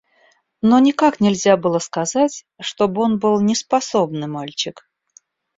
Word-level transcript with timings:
Но 0.63 0.79
никак 0.79 1.19
нельзя 1.19 1.57
было 1.57 1.77
сказать, 1.77 2.45
чтоб 2.59 2.97
он 2.97 3.19
был 3.19 3.39
неспособный 3.39 4.25
мальчик. 4.25 4.83